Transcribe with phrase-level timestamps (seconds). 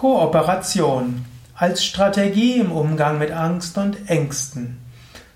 [0.00, 1.24] Kooperation
[1.56, 4.78] als Strategie im Umgang mit Angst und Ängsten.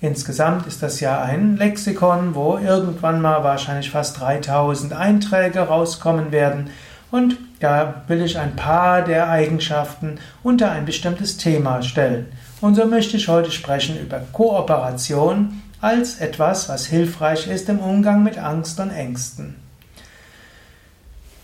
[0.00, 6.70] Insgesamt ist das ja ein Lexikon, wo irgendwann mal wahrscheinlich fast 3000 Einträge rauskommen werden
[7.10, 12.26] und da will ich ein paar der Eigenschaften unter ein bestimmtes Thema stellen.
[12.60, 18.22] Und so möchte ich heute sprechen über Kooperation als etwas, was hilfreich ist im Umgang
[18.22, 19.63] mit Angst und Ängsten.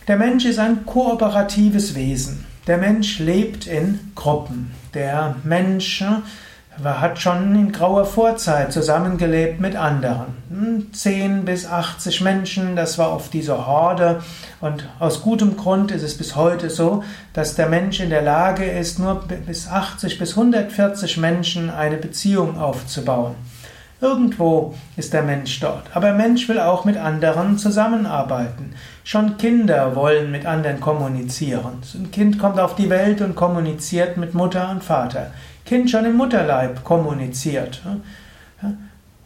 [0.07, 2.43] Der Mensch ist ein kooperatives Wesen.
[2.65, 4.71] Der Mensch lebt in Gruppen.
[4.95, 10.89] Der Mensch äh, hat schon in grauer Vorzeit zusammengelebt mit anderen.
[10.91, 14.23] 10 hm, bis 80 Menschen, das war oft diese Horde.
[14.59, 17.03] Und aus gutem Grund ist es bis heute so,
[17.33, 22.57] dass der Mensch in der Lage ist, nur bis 80 bis 140 Menschen eine Beziehung
[22.57, 23.35] aufzubauen.
[24.01, 25.83] Irgendwo ist der Mensch dort.
[25.93, 28.73] Aber Mensch will auch mit anderen zusammenarbeiten.
[29.03, 31.83] Schon Kinder wollen mit anderen kommunizieren.
[31.93, 35.27] Ein Kind kommt auf die Welt und kommuniziert mit Mutter und Vater.
[35.65, 37.81] Kind schon im Mutterleib kommuniziert.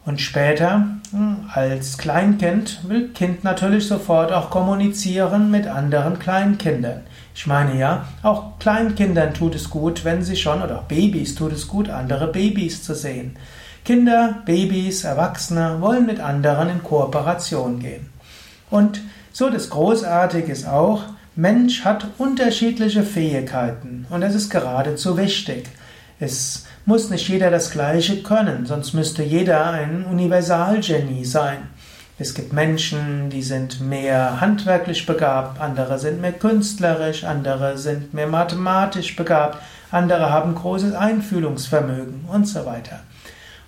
[0.04, 7.00] Und später, hm, als Kleinkind, will Kind natürlich sofort auch kommunizieren mit anderen Kleinkindern.
[7.34, 11.52] Ich meine ja, auch Kleinkindern tut es gut, wenn sie schon, oder auch Babys tut
[11.52, 13.36] es gut, andere Babys zu sehen.
[13.86, 18.08] Kinder, Babys, Erwachsene wollen mit anderen in Kooperation gehen.
[18.68, 19.00] Und
[19.32, 21.04] so das Großartige ist auch,
[21.36, 25.68] Mensch hat unterschiedliche Fähigkeiten und das ist geradezu wichtig.
[26.18, 31.68] Es muss nicht jeder das Gleiche können, sonst müsste jeder ein Universalgenie sein.
[32.18, 38.26] Es gibt Menschen, die sind mehr handwerklich begabt, andere sind mehr künstlerisch, andere sind mehr
[38.26, 39.58] mathematisch begabt,
[39.92, 42.98] andere haben großes Einfühlungsvermögen und so weiter.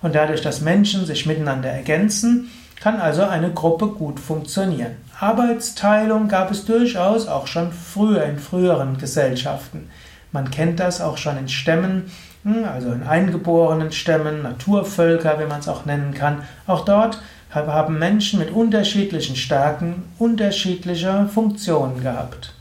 [0.01, 2.51] Und dadurch, dass Menschen sich miteinander ergänzen,
[2.81, 4.97] kann also eine Gruppe gut funktionieren.
[5.19, 9.91] Arbeitsteilung gab es durchaus auch schon früher in früheren Gesellschaften.
[10.31, 12.11] Man kennt das auch schon in Stämmen,
[12.45, 16.43] hm, also in eingeborenen Stämmen, Naturvölker, wie man es auch nennen kann.
[16.67, 17.21] Auch dort
[17.51, 22.55] haben Menschen mit unterschiedlichen Stärken unterschiedliche Funktionen gehabt.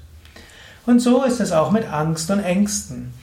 [0.86, 3.14] Und so ist es auch mit Angst und Ängsten.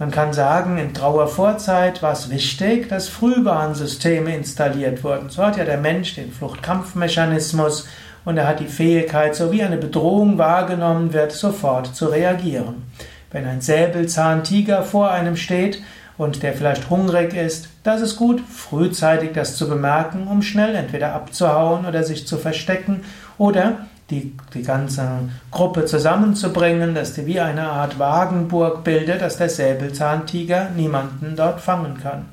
[0.00, 5.28] Man kann sagen, in grauer Vorzeit war es wichtig, dass Frühwarnsysteme installiert wurden.
[5.28, 7.86] So hat ja der Mensch den Fluchtkampfmechanismus
[8.24, 12.90] und er hat die Fähigkeit, so wie eine Bedrohung wahrgenommen wird, sofort zu reagieren.
[13.30, 15.82] Wenn ein Säbelzahntiger vor einem steht
[16.16, 21.12] und der vielleicht hungrig ist, das ist gut, frühzeitig das zu bemerken, um schnell entweder
[21.12, 23.02] abzuhauen oder sich zu verstecken
[23.36, 25.06] oder die, die ganze
[25.50, 31.98] Gruppe zusammenzubringen, dass die wie eine Art Wagenburg bildet, dass der Säbelzahntiger niemanden dort fangen
[32.02, 32.26] kann.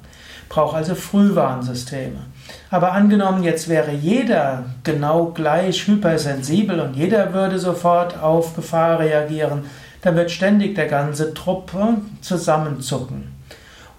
[0.50, 2.20] Braucht also Frühwarnsysteme.
[2.72, 9.66] Aber angenommen, jetzt wäre jeder genau gleich hypersensibel und jeder würde sofort auf Gefahr reagieren,
[10.02, 11.72] dann wird ständig der ganze Trupp
[12.22, 13.36] zusammenzucken.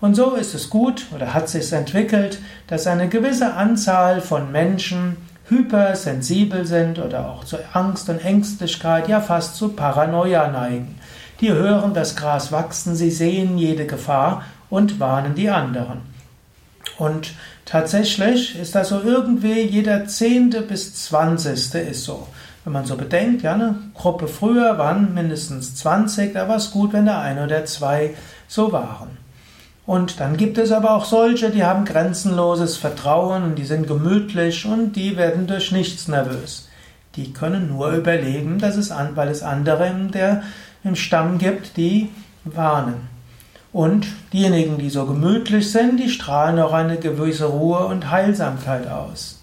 [0.00, 2.38] Und so ist es gut oder hat sich entwickelt,
[2.69, 5.17] dass eine gewisse Anzahl von Menschen
[5.48, 10.98] hypersensibel sind oder auch zu Angst und Ängstlichkeit, ja fast zu Paranoia neigen.
[11.41, 16.00] Die hören das Gras wachsen, sie sehen jede Gefahr und warnen die anderen.
[16.98, 22.26] Und tatsächlich ist das so irgendwie jeder Zehnte bis Zwanzigste ist so.
[22.64, 26.92] Wenn man so bedenkt, ja, eine Gruppe früher waren mindestens 20, da war es gut,
[26.92, 28.14] wenn der ein oder zwei
[28.48, 29.18] so waren.
[29.88, 34.66] Und dann gibt es aber auch solche, die haben grenzenloses Vertrauen und die sind gemütlich
[34.66, 36.69] und die werden durch nichts nervös.
[37.16, 40.43] Die können nur überleben, dass es an, weil es andere in der,
[40.84, 42.10] im Stamm gibt, die
[42.44, 43.09] warnen.
[43.72, 49.43] Und diejenigen, die so gemütlich sind, die strahlen auch eine gewisse Ruhe und Heilsamkeit aus.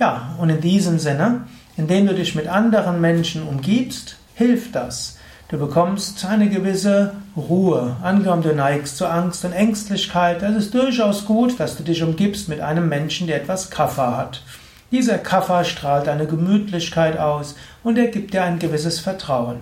[0.00, 1.42] Ja, und in diesem Sinne,
[1.76, 5.19] indem du dich mit anderen Menschen umgibst, hilft das.
[5.50, 7.96] Du bekommst eine gewisse Ruhe.
[8.04, 12.04] Angenommen, du neigst zu Angst und Ängstlichkeit, dann ist es durchaus gut, dass du dich
[12.04, 14.44] umgibst mit einem Menschen, der etwas Kaffer hat.
[14.92, 19.56] Dieser Kaffer strahlt eine Gemütlichkeit aus und er gibt dir ein gewisses Vertrauen.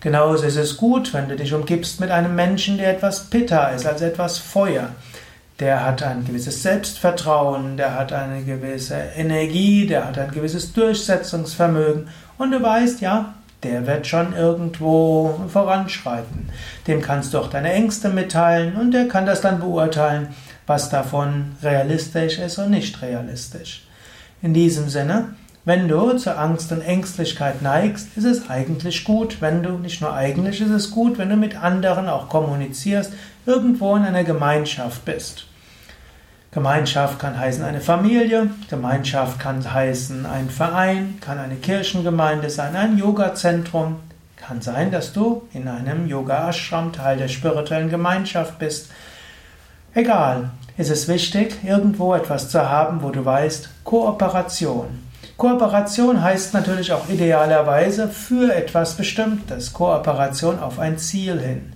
[0.00, 3.86] Genauso ist es gut, wenn du dich umgibst mit einem Menschen, der etwas Pitta ist,
[3.86, 4.88] also etwas Feuer.
[5.60, 12.08] Der hat ein gewisses Selbstvertrauen, der hat eine gewisse Energie, der hat ein gewisses Durchsetzungsvermögen
[12.36, 16.48] und du weißt, ja, der wird schon irgendwo voranschreiten.
[16.86, 20.28] Dem kannst du auch deine Ängste mitteilen und der kann das dann beurteilen,
[20.66, 23.86] was davon realistisch ist und nicht realistisch.
[24.42, 25.34] In diesem Sinne,
[25.66, 30.14] wenn du zur Angst und Ängstlichkeit neigst, ist es eigentlich gut, wenn du, nicht nur
[30.14, 33.12] eigentlich ist es gut, wenn du mit anderen auch kommunizierst,
[33.44, 35.46] irgendwo in einer Gemeinschaft bist.
[36.52, 42.98] Gemeinschaft kann heißen eine Familie, Gemeinschaft kann heißen ein Verein, kann eine Kirchengemeinde sein, ein
[42.98, 44.00] Yogazentrum.
[44.34, 48.90] Kann sein, dass du in einem Yoga-Ashram Teil der spirituellen Gemeinschaft bist.
[49.94, 54.86] Egal, ist es wichtig, irgendwo etwas zu haben, wo du weißt, Kooperation.
[55.36, 61.72] Kooperation heißt natürlich auch idealerweise für etwas Bestimmtes, Kooperation auf ein Ziel hin.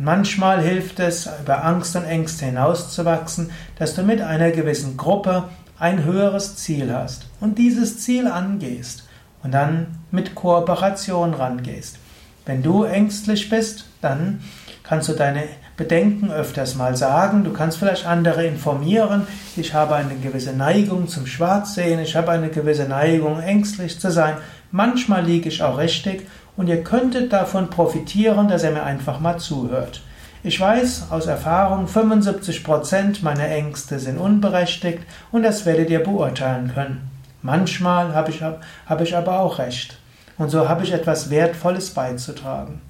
[0.00, 5.50] Und manchmal hilft es, über Angst und Ängste hinauszuwachsen, dass du mit einer gewissen Gruppe
[5.78, 9.06] ein höheres Ziel hast und dieses Ziel angehst
[9.42, 11.98] und dann mit Kooperation rangehst.
[12.46, 14.40] Wenn du ängstlich bist, dann
[14.84, 15.42] kannst du deine
[15.76, 17.44] Bedenken öfters mal sagen.
[17.44, 19.26] Du kannst vielleicht andere informieren.
[19.54, 22.00] Ich habe eine gewisse Neigung zum Schwarzsehen.
[22.00, 24.38] Ich habe eine gewisse Neigung, ängstlich zu sein.
[24.70, 26.26] Manchmal liege ich auch richtig
[26.60, 30.02] und ihr könntet davon profitieren, dass er mir einfach mal zuhört.
[30.42, 34.98] Ich weiß aus Erfahrung, 75% meiner Ängste sind unberechtigt
[35.32, 37.10] und das werdet ihr beurteilen können.
[37.40, 39.96] Manchmal habe ich, habe ich aber auch recht.
[40.36, 42.82] Und so habe ich etwas Wertvolles beizutragen.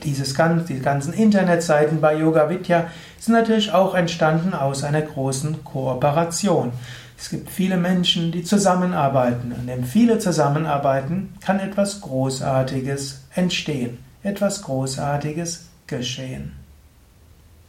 [0.03, 0.35] Dieses,
[0.67, 2.87] die ganzen Internetseiten bei Yoga Vidya
[3.19, 6.71] sind natürlich auch entstanden aus einer großen Kooperation.
[7.17, 9.51] Es gibt viele Menschen, die zusammenarbeiten.
[9.51, 16.66] Und wenn viele zusammenarbeiten, kann etwas Großartiges entstehen, etwas Großartiges geschehen.